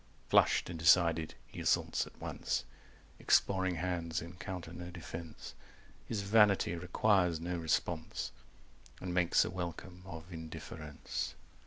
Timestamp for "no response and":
7.39-9.13